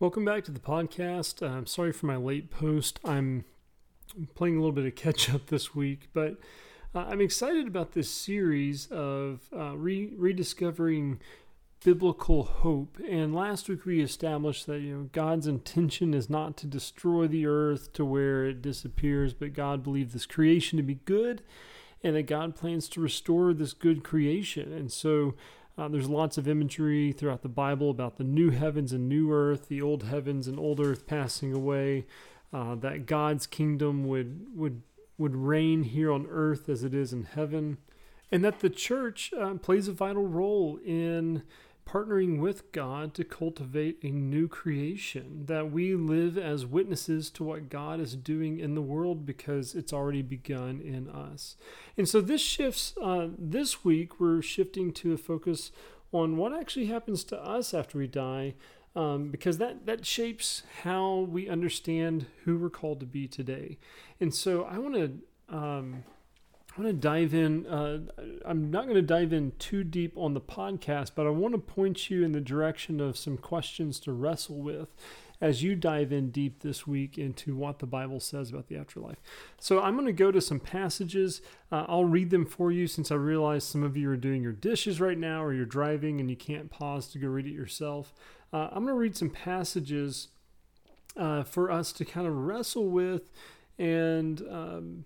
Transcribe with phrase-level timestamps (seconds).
[0.00, 1.44] Welcome back to the podcast.
[1.44, 3.00] I'm sorry for my late post.
[3.04, 3.44] I'm
[4.36, 6.36] playing a little bit of catch up this week, but
[6.94, 11.18] uh, I'm excited about this series of uh, re- rediscovering
[11.84, 12.96] biblical hope.
[13.10, 17.46] And last week we established that you know God's intention is not to destroy the
[17.46, 21.42] earth to where it disappears, but God believed this creation to be good,
[22.04, 24.72] and that God plans to restore this good creation.
[24.72, 25.34] And so
[25.78, 29.68] uh, there's lots of imagery throughout the Bible about the new heavens and new earth,
[29.68, 32.04] the old heavens and old earth passing away,
[32.52, 34.82] uh, that God's kingdom would would
[35.16, 37.78] would reign here on earth as it is in heaven,
[38.32, 41.42] and that the church uh, plays a vital role in
[41.88, 47.70] partnering with God to cultivate a new creation, that we live as witnesses to what
[47.70, 51.56] God is doing in the world because it's already begun in us.
[51.96, 55.72] And so this shifts, uh, this week, we're shifting to a focus
[56.12, 58.54] on what actually happens to us after we die.
[58.96, 63.78] Um, because that, that shapes how we understand who we're called to be today.
[64.18, 66.04] And so I want to um,
[66.78, 67.66] I want to dive in.
[67.66, 67.98] Uh,
[68.44, 71.58] I'm not going to dive in too deep on the podcast, but I want to
[71.58, 74.94] point you in the direction of some questions to wrestle with
[75.40, 79.16] as you dive in deep this week into what the Bible says about the afterlife.
[79.58, 81.42] So I'm going to go to some passages.
[81.72, 84.52] Uh, I'll read them for you since I realize some of you are doing your
[84.52, 88.14] dishes right now or you're driving and you can't pause to go read it yourself.
[88.52, 90.28] Uh, I'm going to read some passages
[91.16, 93.32] uh, for us to kind of wrestle with
[93.80, 94.40] and.
[94.48, 95.04] Um,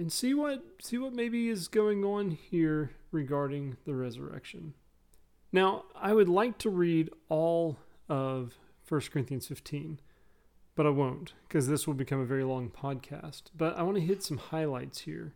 [0.00, 4.74] and see what see what maybe is going on here regarding the resurrection.
[5.52, 7.76] Now, I would like to read all
[8.08, 8.56] of
[8.88, 10.00] 1 Corinthians 15,
[10.74, 13.42] but I won't because this will become a very long podcast.
[13.56, 15.34] But I want to hit some highlights here.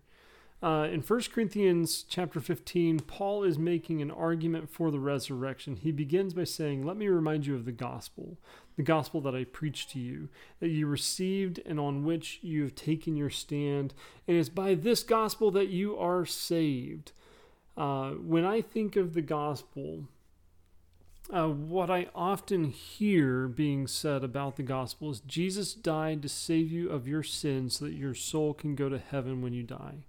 [0.64, 5.76] Uh, in 1 Corinthians chapter 15, Paul is making an argument for the resurrection.
[5.76, 8.38] He begins by saying, Let me remind you of the gospel,
[8.76, 12.74] the gospel that I preached to you, that you received and on which you have
[12.74, 13.92] taken your stand.
[14.26, 17.12] And it's by this gospel that you are saved.
[17.76, 20.04] Uh, when I think of the gospel,
[21.30, 26.72] uh, what I often hear being said about the gospel is Jesus died to save
[26.72, 30.06] you of your sins so that your soul can go to heaven when you die.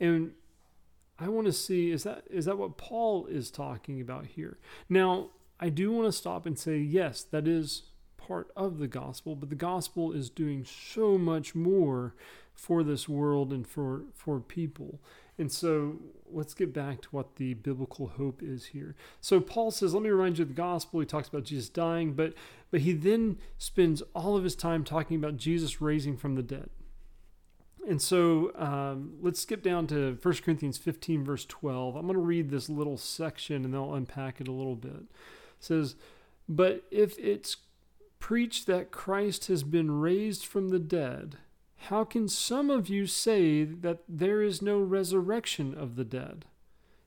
[0.00, 0.32] And
[1.18, 4.58] I want to see is that is that what Paul is talking about here?
[4.88, 5.28] Now,
[5.60, 7.82] I do want to stop and say yes, that is
[8.16, 12.14] part of the gospel, but the gospel is doing so much more
[12.54, 15.00] for this world and for for people.
[15.38, 15.96] And so
[16.30, 18.94] let's get back to what the biblical hope is here.
[19.22, 21.00] So Paul says, let me remind you of the gospel.
[21.00, 22.34] He talks about Jesus dying, but
[22.70, 26.70] but he then spends all of his time talking about Jesus raising from the dead.
[27.88, 31.96] And so um, let's skip down to 1 Corinthians 15, verse 12.
[31.96, 34.92] I'm going to read this little section and I'll unpack it a little bit.
[34.92, 35.06] It
[35.60, 35.96] says,
[36.48, 37.56] But if it's
[38.18, 41.38] preached that Christ has been raised from the dead,
[41.84, 46.44] how can some of you say that there is no resurrection of the dead?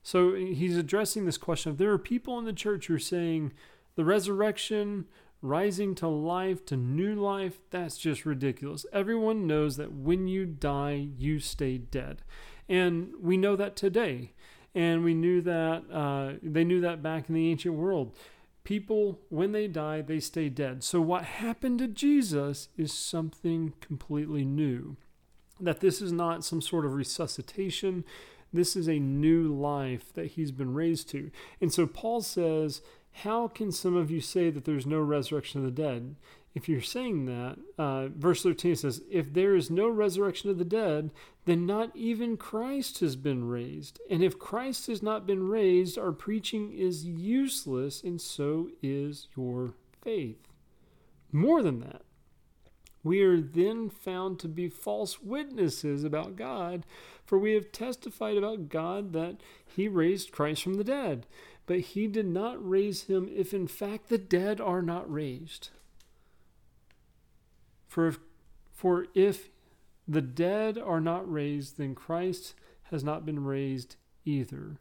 [0.01, 3.53] So he's addressing this question of there are people in the church who are saying
[3.95, 5.06] the resurrection,
[5.44, 8.86] rising to life, to new life, that's just ridiculous.
[8.94, 12.24] Everyone knows that when you die, you stay dead.
[12.70, 14.31] And we know that today.
[14.74, 18.16] And we knew that, uh, they knew that back in the ancient world.
[18.64, 20.84] People, when they die, they stay dead.
[20.84, 24.96] So, what happened to Jesus is something completely new.
[25.60, 28.06] That this is not some sort of resuscitation,
[28.54, 31.30] this is a new life that he's been raised to.
[31.60, 32.81] And so, Paul says,
[33.18, 36.16] how can some of you say that there's no resurrection of the dead?
[36.56, 40.66] If you're saying that, uh, verse 13 says, If there is no resurrection of the
[40.66, 41.12] dead,
[41.46, 44.00] then not even Christ has been raised.
[44.09, 49.74] And if Christ has not been raised, our preaching is useless, and so is your
[50.01, 50.47] faith.
[51.31, 52.01] More than that,
[53.03, 56.85] we are then found to be false witnesses about God,
[57.25, 61.25] for we have testified about God that he raised Christ from the dead
[61.66, 65.69] but he did not raise him if in fact the dead are not raised.
[67.88, 68.19] For if,
[68.71, 69.50] for if
[70.07, 72.56] the dead are not raised, then Christ
[72.92, 73.95] has not been raised
[74.25, 74.77] either.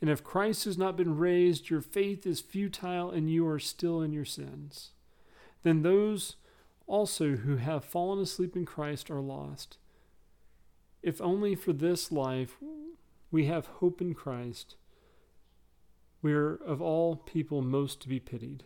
[0.00, 4.00] And if Christ has not been raised, your faith is futile and you are still
[4.00, 4.92] in your sins.
[5.62, 6.36] Then those
[6.86, 9.78] also who have fallen asleep in Christ are lost.
[11.02, 12.56] If only for this life
[13.30, 14.76] we have hope in Christ
[16.26, 18.64] we are of all people most to be pitied.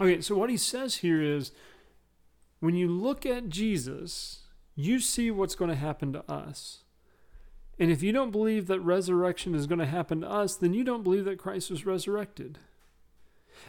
[0.00, 1.52] Okay, so what he says here is
[2.60, 4.40] when you look at Jesus,
[4.74, 6.84] you see what's going to happen to us.
[7.78, 10.84] And if you don't believe that resurrection is going to happen to us, then you
[10.84, 12.58] don't believe that Christ was resurrected.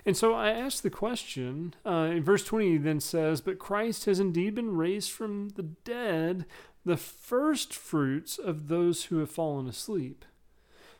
[0.05, 4.19] And so I asked the question, uh, in verse 20 then says, But Christ has
[4.19, 6.45] indeed been raised from the dead,
[6.85, 10.25] the first fruits of those who have fallen asleep.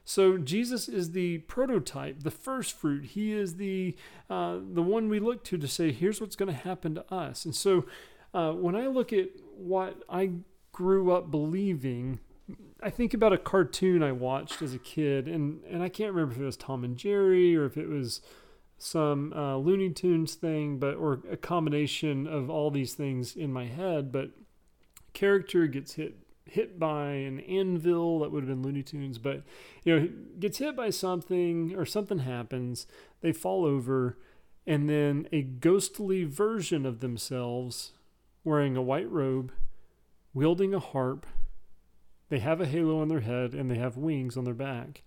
[0.05, 3.05] So Jesus is the prototype, the first fruit.
[3.05, 3.95] He is the
[4.29, 7.45] uh, the one we look to to say, here's what's going to happen to us.
[7.45, 7.85] And so
[8.33, 10.31] uh, when I look at what I
[10.71, 12.19] grew up believing,
[12.81, 16.33] I think about a cartoon I watched as a kid, and and I can't remember
[16.33, 18.21] if it was Tom and Jerry or if it was
[18.77, 23.67] some uh, Looney Tunes thing, but or a combination of all these things in my
[23.67, 24.11] head.
[24.11, 24.31] But
[25.13, 29.43] character gets hit hit by an anvil that would have been Looney Tunes, but
[29.83, 30.09] you know
[30.39, 32.87] gets hit by something or something happens,
[33.21, 34.17] they fall over,
[34.65, 37.93] and then a ghostly version of themselves,
[38.43, 39.51] wearing a white robe,
[40.33, 41.25] wielding a harp.
[42.29, 45.03] They have a halo on their head and they have wings on their back.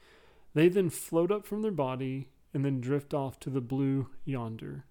[0.54, 4.84] They then float up from their body and then drift off to the blue yonder.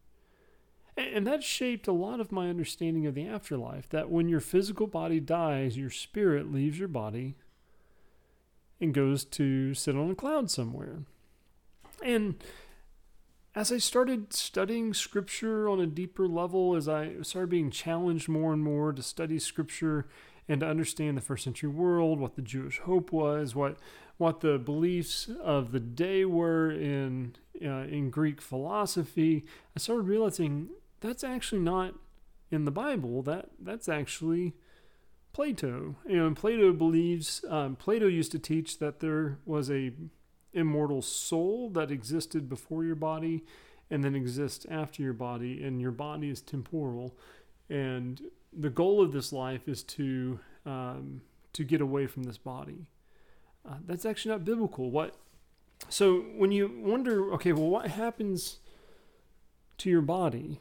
[0.97, 4.87] And that shaped a lot of my understanding of the afterlife that when your physical
[4.87, 7.35] body dies, your spirit leaves your body
[8.79, 11.03] and goes to sit on a cloud somewhere.
[12.01, 12.35] And
[13.55, 18.53] as I started studying scripture on a deeper level, as I started being challenged more
[18.53, 20.07] and more to study scripture
[20.47, 23.77] and to understand the first century world, what the Jewish hope was, what
[24.17, 29.45] what the beliefs of the day were in uh, in Greek philosophy,
[29.75, 30.69] I started realizing
[31.01, 31.95] that's actually not
[32.51, 33.21] in the Bible.
[33.21, 34.53] That that's actually
[35.33, 35.95] Plato.
[36.07, 39.91] And Plato believes um, Plato used to teach that there was a
[40.53, 43.43] immortal soul that existed before your body
[43.91, 47.15] and then exists after your body, and your body is temporal.
[47.69, 48.21] And
[48.51, 51.21] the goal of this life is to um,
[51.53, 52.87] to get away from this body.
[53.67, 54.89] Uh, that's actually not biblical.
[54.89, 55.15] What
[55.89, 58.59] so when you wonder, okay, well, what happens
[59.79, 60.59] to your body?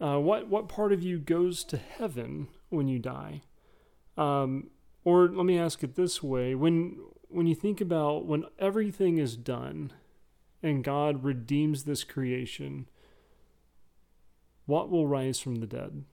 [0.00, 3.42] Uh, what what part of you goes to heaven when you die?
[4.16, 4.70] Um,
[5.04, 6.98] or let me ask it this way: when
[7.28, 9.92] when you think about when everything is done,
[10.62, 12.88] and God redeems this creation,
[14.66, 16.04] what will rise from the dead?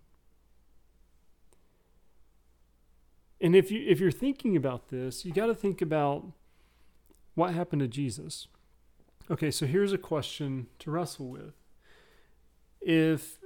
[3.42, 6.32] And if you if you're thinking about this, you got to think about
[7.36, 8.48] what happened to Jesus?
[9.30, 11.54] Okay, so here's a question to wrestle with.
[12.80, 13.38] If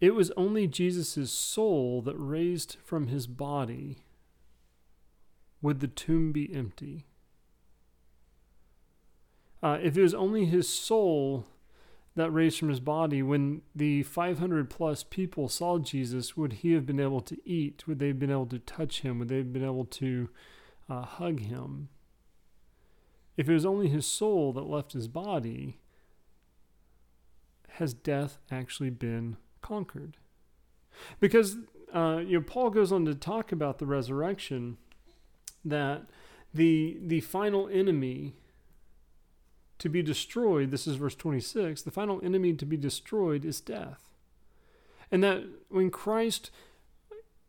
[0.00, 3.98] it was only Jesus' soul that raised from his body,
[5.60, 7.06] would the tomb be empty?
[9.62, 11.44] Uh, if it was only his soul
[12.16, 16.86] that raised from his body, when the 500 plus people saw Jesus, would he have
[16.86, 17.86] been able to eat?
[17.86, 19.18] Would they have been able to touch him?
[19.18, 20.30] Would they have been able to
[20.88, 21.90] uh, hug him?
[23.36, 25.78] If it was only his soul that left his body,
[27.72, 30.16] has death actually been conquered?
[31.18, 31.56] Because
[31.94, 34.76] uh, you know, Paul goes on to talk about the resurrection,
[35.64, 36.02] that
[36.52, 38.34] the the final enemy
[39.78, 40.70] to be destroyed.
[40.70, 41.82] This is verse twenty six.
[41.82, 44.10] The final enemy to be destroyed is death,
[45.10, 46.50] and that when Christ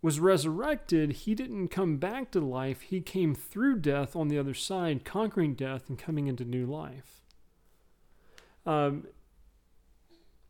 [0.01, 2.81] was resurrected, he didn't come back to life.
[2.81, 7.21] He came through death on the other side, conquering death and coming into new life.
[8.65, 9.05] Um,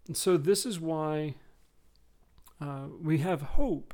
[0.07, 1.35] and so, this is why
[2.61, 3.93] uh, we have hope,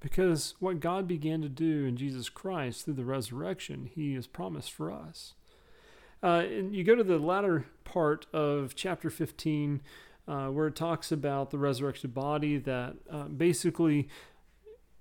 [0.00, 4.70] because what God began to do in Jesus Christ through the resurrection, He has promised
[4.70, 5.34] for us.
[6.22, 9.80] Uh, and you go to the latter part of chapter 15,
[10.28, 14.08] uh, where it talks about the resurrected body, that uh, basically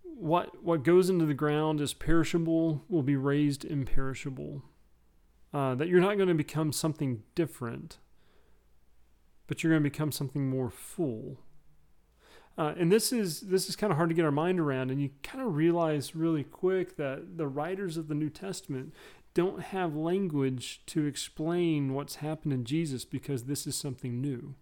[0.04, 4.64] what what goes into the ground is perishable will be raised imperishable.
[5.54, 7.98] Uh, that you're not going to become something different,
[9.48, 11.40] but you're going to become something more full.
[12.58, 15.02] Uh, and this is this is kind of hard to get our mind around, and
[15.02, 18.94] you kind of realize really quick that the writers of the New Testament
[19.34, 24.56] don't have language to explain what's happened in Jesus because this is something new.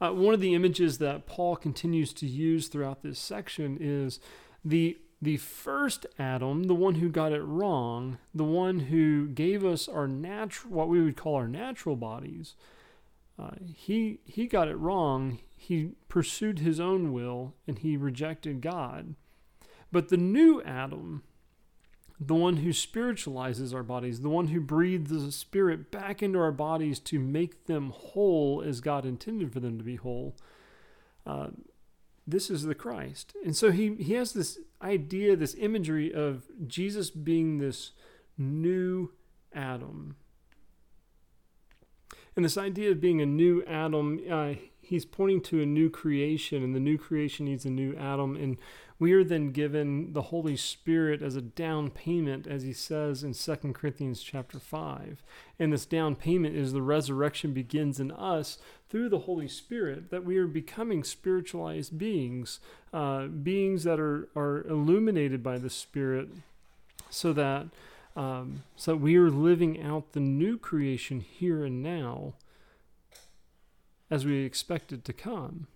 [0.00, 4.20] Uh, one of the images that Paul continues to use throughout this section is
[4.64, 9.88] the the first Adam, the one who got it wrong, the one who gave us
[9.88, 12.54] our natural, what we would call our natural bodies,
[13.38, 15.40] uh, he he got it wrong.
[15.58, 19.16] He pursued his own will and he rejected God.
[19.90, 21.24] But the new Adam,
[22.20, 26.52] the one who spiritualizes our bodies, the one who breathes the Spirit back into our
[26.52, 30.36] bodies to make them whole as God intended for them to be whole.
[31.26, 31.48] Uh,
[32.26, 33.34] this is the Christ.
[33.44, 37.92] And so he, he has this idea, this imagery of Jesus being this
[38.36, 39.12] new
[39.52, 40.16] Adam.
[42.36, 44.54] And this idea of being a new Adam, uh,
[44.88, 48.36] he's pointing to a new creation, and the new creation needs a new Adam.
[48.36, 48.56] And
[48.98, 53.34] we are then given the Holy Spirit as a down payment, as he says in
[53.34, 55.22] 2 Corinthians chapter 5.
[55.58, 60.24] And this down payment is the resurrection begins in us through the Holy Spirit, that
[60.24, 62.58] we are becoming spiritualized beings,
[62.92, 66.30] uh, beings that are, are illuminated by the Spirit,
[67.10, 67.66] so that
[68.16, 72.34] um, so we are living out the new creation here and now
[74.10, 75.66] as we expected to come.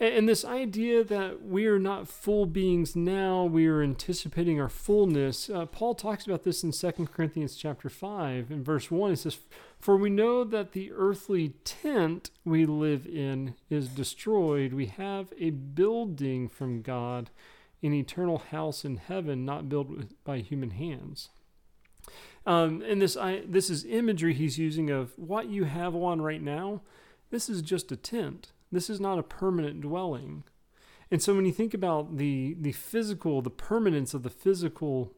[0.00, 5.48] And this idea that we are not full beings now, we are anticipating our fullness.
[5.48, 9.10] Uh, Paul talks about this in 2 Corinthians chapter 5 in verse 1.
[9.10, 9.38] He says,
[9.78, 14.72] For we know that the earthly tent we live in is destroyed.
[14.72, 17.30] We have a building from God,
[17.82, 19.88] an eternal house in heaven, not built
[20.24, 21.28] by human hands.
[22.46, 26.42] Um, and this, I, this is imagery he's using of what you have on right
[26.42, 26.82] now.
[27.34, 28.52] This is just a tent.
[28.70, 30.44] This is not a permanent dwelling.
[31.10, 35.14] And so when you think about the the physical, the permanence of the physical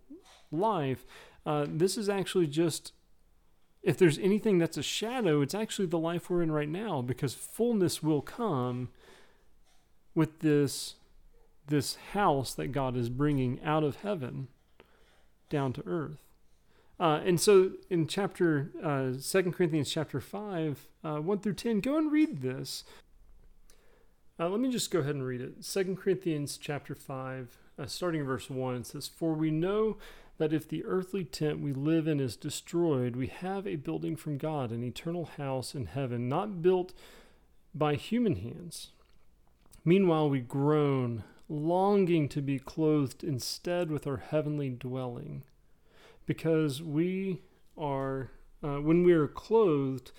[0.50, 1.04] life,
[1.44, 2.94] uh, this is actually just
[3.82, 7.35] if there's anything that's a shadow, it's actually the life we're in right now because
[7.35, 8.88] fullness will come
[10.14, 10.94] with this
[11.66, 14.49] this house that God is bringing out of heaven
[15.50, 16.25] down to earth.
[16.98, 21.98] Uh, and so in chapter uh, 2 Corinthians chapter 5, uh, 1 through 10, go
[21.98, 22.84] and read this.
[24.38, 25.62] Uh, let me just go ahead and read it.
[25.62, 29.98] 2 Corinthians chapter 5, uh, starting in verse 1, it says, For we know
[30.38, 34.38] that if the earthly tent we live in is destroyed, we have a building from
[34.38, 36.92] God, an eternal house in heaven, not built
[37.74, 38.90] by human hands.
[39.84, 45.44] Meanwhile, we groan, longing to be clothed instead with our heavenly dwelling,
[46.26, 47.40] because we
[47.78, 48.30] are,
[48.62, 50.12] uh, when we are clothed,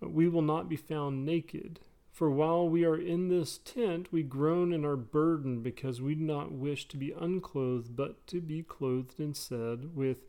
[0.00, 1.80] we will not be found naked.
[2.12, 6.24] For while we are in this tent, we groan and are burdened because we do
[6.24, 10.26] not wish to be unclothed, but to be clothed instead with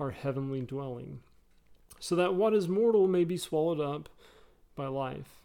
[0.00, 1.20] our heavenly dwelling,
[1.98, 4.08] so that what is mortal may be swallowed up
[4.74, 5.42] by life.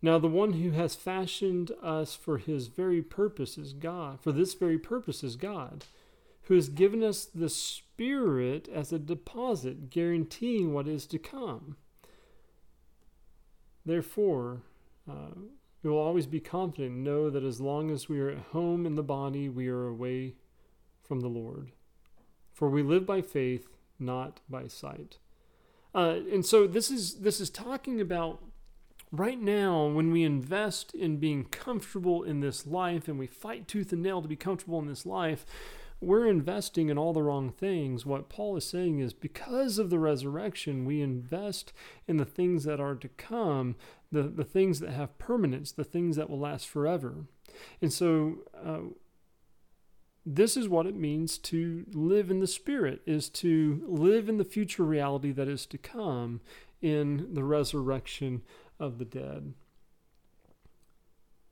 [0.00, 4.54] Now, the one who has fashioned us for his very purpose is God, for this
[4.54, 5.84] very purpose is God,
[6.44, 7.48] who has given us the
[8.02, 11.76] Spirit as a deposit, guaranteeing what is to come.
[13.86, 14.62] Therefore,
[15.08, 15.36] uh,
[15.84, 18.86] we will always be confident and know that as long as we are at home
[18.86, 20.34] in the body, we are away
[21.00, 21.70] from the Lord.
[22.52, 23.68] For we live by faith,
[24.00, 25.18] not by sight.
[25.94, 28.42] Uh, and so this is this is talking about
[29.12, 33.92] right now when we invest in being comfortable in this life and we fight tooth
[33.92, 35.46] and nail to be comfortable in this life
[36.02, 38.04] we're investing in all the wrong things.
[38.04, 41.72] What Paul is saying is because of the resurrection, we invest
[42.08, 43.76] in the things that are to come,
[44.10, 47.26] the, the things that have permanence, the things that will last forever.
[47.80, 48.78] And so, uh,
[50.24, 54.44] this is what it means to live in the Spirit, is to live in the
[54.44, 56.40] future reality that is to come
[56.80, 58.42] in the resurrection
[58.78, 59.54] of the dead.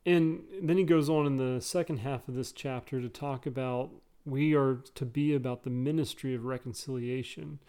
[0.05, 3.91] And then he goes on in the second half of this chapter to talk about
[4.25, 7.59] we are to be about the ministry of reconciliation.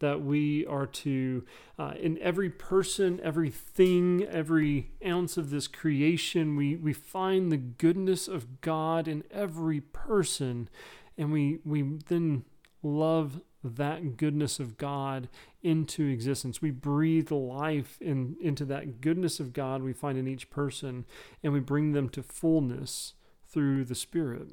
[0.00, 1.44] That we are to,
[1.78, 8.28] uh, in every person, everything, every ounce of this creation, we, we find the goodness
[8.28, 10.68] of God in every person,
[11.16, 12.44] and we, we then
[12.82, 15.30] love that goodness of God
[15.62, 16.60] into existence.
[16.60, 21.06] We breathe life in, into that goodness of God we find in each person,
[21.42, 23.14] and we bring them to fullness
[23.48, 24.48] through the Spirit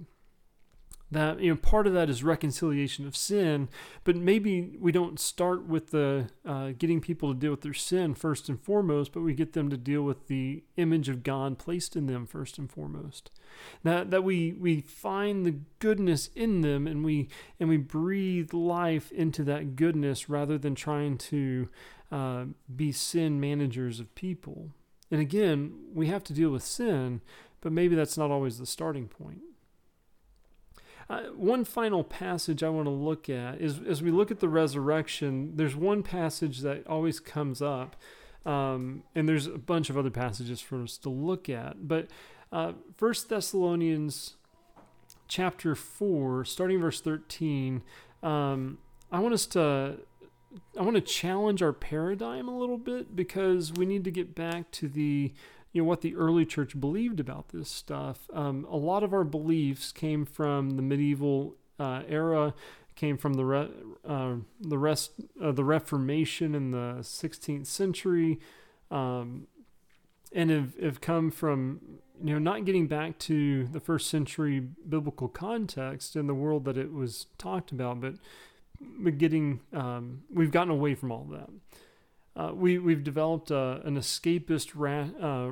[1.12, 3.70] that you know part of that is reconciliation of sin
[4.04, 8.14] but maybe we don't start with the uh, getting people to deal with their sin
[8.16, 11.96] first and foremost but we get them to deal with the image of god placed
[11.96, 13.32] in them first and foremost.
[13.84, 17.30] That that we we find the goodness in them and we
[17.60, 21.70] and we breathe life into that goodness rather than trying to
[22.12, 22.46] uh,
[22.76, 24.72] be sin managers of people.
[25.12, 27.22] And again we have to deal with sin
[27.62, 29.42] but maybe that's not always the starting point
[31.10, 34.50] uh, one final passage I want to look at is as we look at the
[34.50, 37.96] resurrection, there's one passage that always comes up,
[38.46, 41.88] um, and there's a bunch of other passages for us to look at.
[41.88, 42.08] But
[42.52, 44.36] uh, First Thessalonians
[45.28, 47.82] chapter 4, starting verse 13,
[48.22, 48.78] um,
[49.12, 49.98] I want us to.
[50.78, 54.70] I want to challenge our paradigm a little bit because we need to get back
[54.74, 55.34] to the
[55.74, 58.30] you know what the early church believed about this stuff.
[58.32, 62.54] Um, a lot of our beliefs came from the medieval uh, era,
[62.96, 63.68] came from the re,
[64.08, 65.12] uh, the rest
[65.42, 68.40] uh, the Reformation in the 16th century,
[68.92, 69.48] um,
[70.32, 71.82] and have, have come from
[72.24, 76.78] you know not getting back to the first century biblical context in the world that
[76.78, 78.14] it was talked about, but
[78.80, 81.50] but getting um, we've gotten away from all that.
[82.36, 85.52] Uh, we we've developed uh, an escapist ra- uh,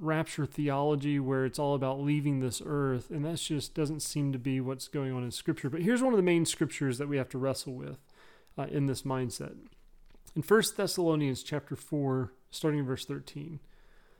[0.00, 4.38] rapture theology where it's all about leaving this earth, and that just doesn't seem to
[4.38, 5.70] be what's going on in Scripture.
[5.70, 7.98] But here's one of the main scriptures that we have to wrestle with
[8.58, 9.56] uh, in this mindset.
[10.34, 13.60] In 1 Thessalonians chapter 4, starting in verse 13,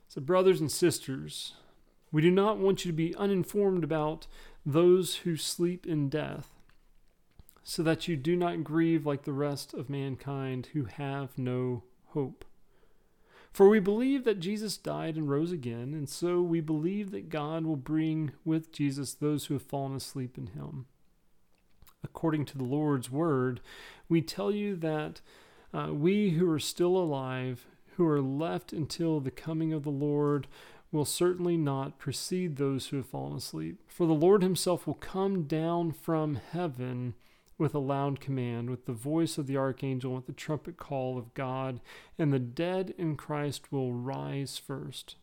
[0.07, 1.53] so brothers and sisters,
[2.11, 4.27] we do not want you to be uninformed about
[4.65, 6.49] those who sleep in death,
[7.63, 12.45] so that you do not grieve like the rest of mankind who have no hope.
[13.51, 17.65] For we believe that Jesus died and rose again, and so we believe that God
[17.65, 20.85] will bring with Jesus those who have fallen asleep in him.
[22.03, 23.59] According to the Lord's word,
[24.07, 25.19] we tell you that
[25.73, 27.65] uh, we who are still alive,
[27.97, 30.47] who are left until the coming of the Lord,
[30.91, 33.81] will certainly not precede those who have fallen asleep.
[33.87, 37.15] For the Lord himself will come down from heaven
[37.61, 41.31] with a loud command, with the voice of the archangel, with the trumpet call of
[41.35, 41.79] God,
[42.17, 45.15] and the dead in Christ will rise first.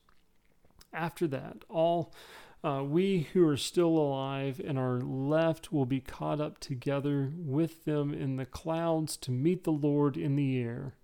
[0.92, 2.14] After that, all
[2.62, 7.84] uh, we who are still alive and are left will be caught up together with
[7.84, 10.94] them in the clouds to meet the Lord in the air.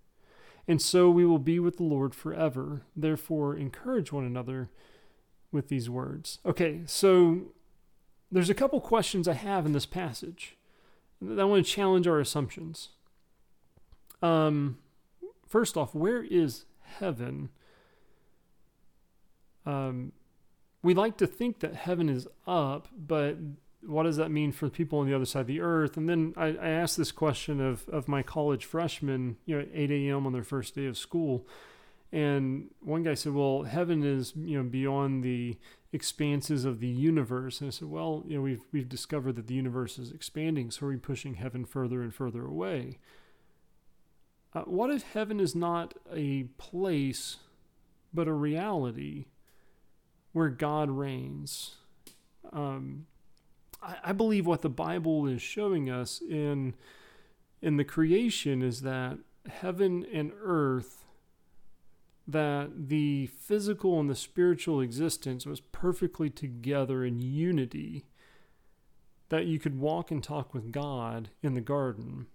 [0.69, 2.83] And so we will be with the Lord forever.
[2.95, 4.69] Therefore, encourage one another
[5.51, 6.39] with these words.
[6.45, 7.51] Okay, so
[8.31, 10.55] there's a couple questions I have in this passage.
[11.21, 12.89] I want to challenge our assumptions.
[14.21, 14.77] Um,
[15.47, 17.49] first off, where is heaven?
[19.65, 20.11] Um,
[20.83, 23.37] we like to think that heaven is up, but
[23.81, 25.97] what does that mean for people on the other side of the earth?
[25.97, 29.69] And then I, I asked this question of, of my college freshmen, you know, at
[29.73, 30.25] 8 a.m.
[30.25, 31.47] on their first day of school.
[32.11, 35.57] And one guy said, "Well, heaven is you know beyond the
[35.95, 39.55] expanses of the universe." And I said, "Well, you know, we've we've discovered that the
[39.55, 42.99] universe is expanding, so are we pushing heaven further and further away?"
[44.53, 47.37] Uh, what if heaven is not a place,
[48.13, 49.25] but a reality
[50.31, 51.77] where God reigns?
[52.53, 53.07] Um,
[53.81, 56.75] I, I believe what the Bible is showing us in
[57.61, 59.17] in the creation is that
[59.49, 61.04] heaven and earth
[62.27, 68.05] that the physical and the spiritual existence was perfectly together in unity,
[69.29, 72.27] that you could walk and talk with God in the garden.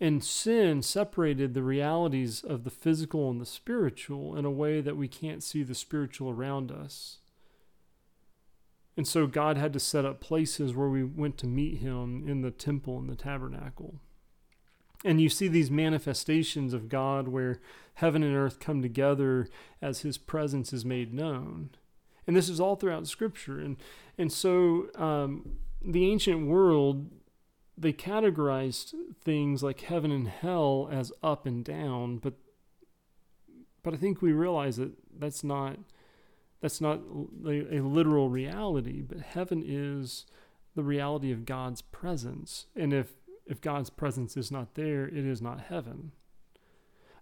[0.00, 4.96] And sin separated the realities of the physical and the spiritual in a way that
[4.96, 7.18] we can't see the spiritual around us.
[8.96, 12.42] And so God had to set up places where we went to meet Him in
[12.42, 14.00] the temple and the tabernacle.
[15.04, 17.60] And you see these manifestations of God where
[17.94, 19.48] heaven and earth come together
[19.80, 21.70] as his presence is made known.
[22.26, 23.58] And this is all throughout Scripture.
[23.58, 23.76] And,
[24.18, 27.10] and so um, the ancient world,
[27.78, 32.34] they categorized things like heaven and hell as up and down, but
[33.82, 35.78] but I think we realize that that's not
[36.60, 37.00] that's not
[37.46, 40.26] a, a literal reality, but heaven is
[40.74, 42.66] the reality of God's presence.
[42.76, 43.14] And if
[43.50, 46.12] if God's presence is not there, it is not heaven.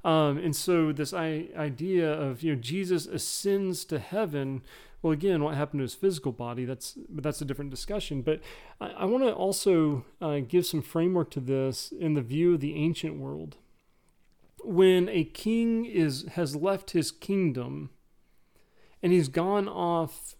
[0.05, 4.62] Um, and so this I- idea of you know Jesus ascends to heaven.
[5.03, 6.64] Well, again, what happened to his physical body?
[6.64, 8.23] That's but that's a different discussion.
[8.23, 8.41] But
[8.81, 12.61] I, I want to also uh, give some framework to this in the view of
[12.61, 13.57] the ancient world.
[14.62, 17.91] When a king is has left his kingdom,
[19.03, 20.37] and he's gone off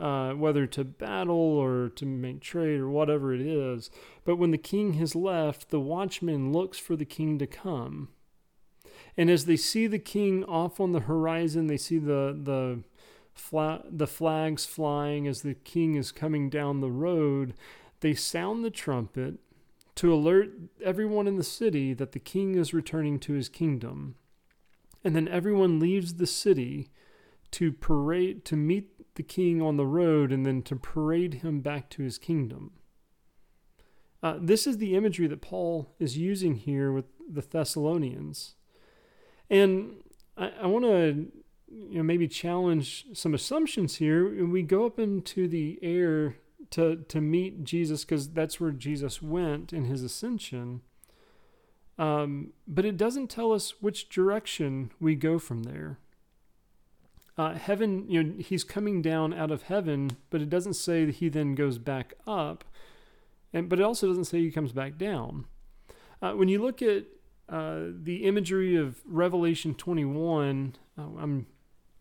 [0.00, 3.90] uh, whether to battle or to make trade or whatever it is.
[4.24, 8.08] But when the king has left, the watchman looks for the king to come.
[9.16, 12.82] And as they see the king off on the horizon, they see the the
[13.32, 17.54] fla- the flags flying as the king is coming down the road.
[18.00, 19.38] They sound the trumpet
[19.96, 20.52] to alert
[20.82, 24.16] everyone in the city that the king is returning to his kingdom.
[25.04, 26.88] And then everyone leaves the city
[27.52, 31.88] to parade to meet the king on the road and then to parade him back
[31.90, 32.72] to his kingdom.
[34.22, 38.54] Uh, this is the imagery that Paul is using here with the Thessalonians.
[39.50, 39.96] And
[40.36, 41.30] I, I want to
[41.70, 44.46] you know, maybe challenge some assumptions here.
[44.46, 46.36] We go up into the air
[46.70, 50.80] to, to meet Jesus because that's where Jesus went in his ascension.
[51.98, 55.98] Um, but it doesn't tell us which direction we go from there
[57.36, 61.16] uh, heaven, you know, he's coming down out of heaven, but it doesn't say that
[61.16, 62.64] he then goes back up.
[63.52, 65.46] and but it also doesn't say he comes back down.
[66.22, 67.04] Uh, when you look at
[67.48, 71.46] uh, the imagery of Revelation 21, uh, I'm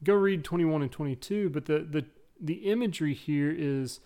[0.03, 2.05] go read 21 and 22, but the the
[2.39, 3.99] the imagery here is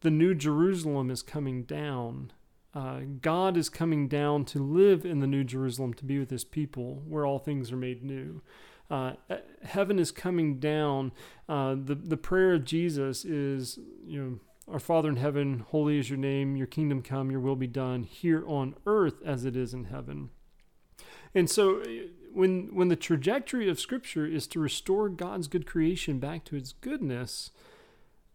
[0.00, 2.32] the new Jerusalem is coming down.
[2.74, 6.44] Uh, God is coming down to live in the new Jerusalem to be with his
[6.44, 8.42] people, where all things are made new.
[8.90, 9.12] Uh,
[9.62, 11.12] heaven is coming down.
[11.48, 14.40] Uh, the the prayer of Jesus is, you know,
[14.72, 16.56] our Father in heaven, holy is your name.
[16.56, 17.30] Your kingdom come.
[17.30, 20.30] Your will be done here on earth as it is in heaven.
[21.34, 21.86] And so, uh,
[22.32, 26.72] when when the trajectory of Scripture is to restore God's good creation back to its
[26.72, 27.50] goodness,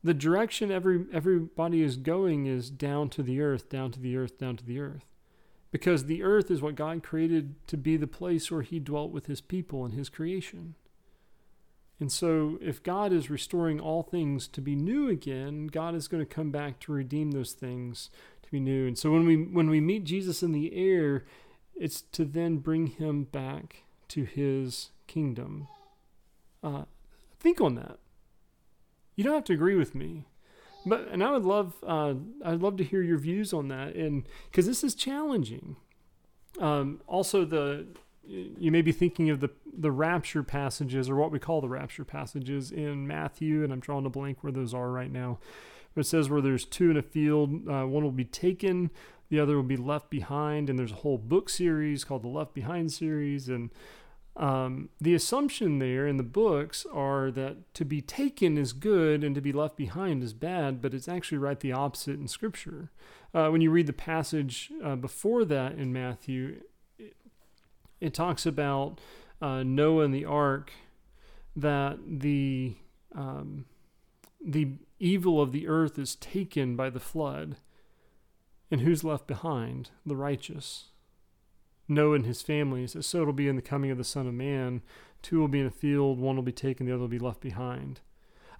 [0.03, 4.38] the direction every everybody is going is down to the earth, down to the earth,
[4.38, 5.09] down to the earth.
[5.71, 9.27] Because the earth is what God created to be the place where he dwelt with
[9.27, 10.75] his people and his creation.
[11.99, 16.25] And so if God is restoring all things to be new again, God is going
[16.25, 18.10] to come back to redeem those things
[18.41, 18.88] to be new.
[18.88, 21.25] And so when we when we meet Jesus in the air,
[21.75, 25.67] it's to then bring him back to his kingdom.
[26.63, 26.86] Uh,
[27.39, 27.99] think on that.
[29.15, 30.25] You don't have to agree with me,
[30.85, 32.13] but and I would love uh,
[32.43, 35.75] I'd love to hear your views on that, and because this is challenging.
[36.59, 37.87] Um, also, the
[38.25, 42.05] you may be thinking of the the rapture passages or what we call the rapture
[42.05, 45.39] passages in Matthew, and I'm drawing a blank where those are right now.
[45.95, 48.91] But it says where there's two in a field, uh, one will be taken,
[49.29, 52.53] the other will be left behind, and there's a whole book series called the Left
[52.53, 53.71] Behind series, and
[54.39, 59.36] um, the assumption there in the books are that to be taken is good and
[59.36, 62.89] to be left behind is bad, but it's actually right the opposite in Scripture.
[63.34, 66.62] Uh, when you read the passage uh, before that in Matthew,
[66.97, 67.17] it,
[67.99, 69.02] it talks about
[69.41, 70.71] uh, Noah and the ark,
[71.54, 72.75] that the
[73.13, 73.65] um,
[74.45, 77.58] the evil of the earth is taken by the flood,
[78.71, 79.89] and who's left behind?
[80.06, 80.86] The righteous.
[81.89, 82.86] Noah and his family.
[82.88, 84.82] says, So it'll be in the coming of the Son of Man.
[85.21, 87.41] Two will be in a field, one will be taken, the other will be left
[87.41, 87.99] behind.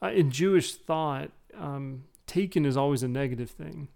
[0.02, 3.89] Uh, in Jewish thought, um, taken is always a negative thing.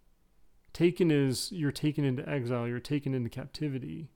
[0.72, 4.10] Taken is you're taken into exile, you're taken into captivity.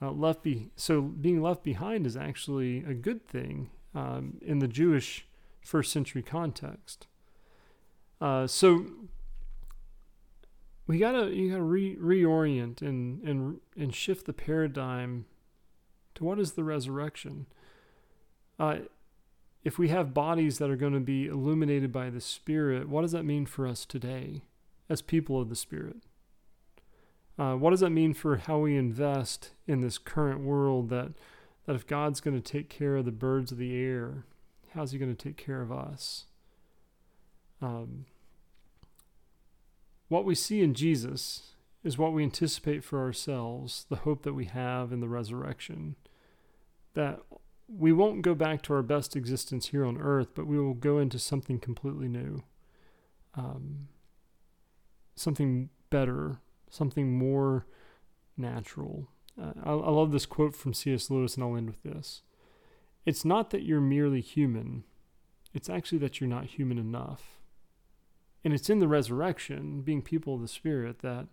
[0.00, 4.68] Uh, left be so being left behind is actually a good thing um, in the
[4.68, 5.26] Jewish
[5.60, 7.06] first century context.
[8.20, 8.86] Uh, so
[10.90, 15.24] we gotta you gotta re, reorient and and and shift the paradigm
[16.16, 17.46] to what is the resurrection.
[18.58, 18.78] Uh,
[19.62, 23.12] if we have bodies that are going to be illuminated by the Spirit, what does
[23.12, 24.42] that mean for us today
[24.88, 25.98] as people of the Spirit?
[27.38, 30.88] Uh, what does that mean for how we invest in this current world?
[30.88, 31.12] That
[31.66, 34.24] that if God's going to take care of the birds of the air,
[34.74, 36.24] how's He going to take care of us?
[37.62, 38.06] Um,
[40.10, 44.44] what we see in Jesus is what we anticipate for ourselves, the hope that we
[44.46, 45.94] have in the resurrection.
[46.94, 47.20] That
[47.68, 50.98] we won't go back to our best existence here on earth, but we will go
[50.98, 52.42] into something completely new.
[53.34, 53.86] Um,
[55.14, 57.66] something better, something more
[58.36, 59.06] natural.
[59.40, 61.08] Uh, I, I love this quote from C.S.
[61.08, 62.22] Lewis, and I'll end with this.
[63.06, 64.82] It's not that you're merely human,
[65.54, 67.39] it's actually that you're not human enough.
[68.44, 71.28] And it's in the resurrection, being people of the Spirit, that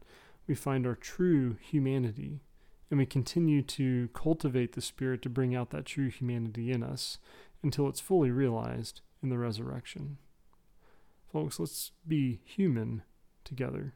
[0.48, 2.42] we find our true humanity.
[2.90, 7.18] And we continue to cultivate the Spirit to bring out that true humanity in us
[7.64, 10.18] until it's fully realized in the resurrection.
[11.32, 13.04] Folks, let's be human
[13.44, 13.94] together.